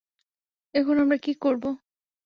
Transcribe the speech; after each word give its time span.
এখন 0.73 0.95
আমরা 0.97 1.17
কী 1.17 1.33
করবো? 1.41 1.69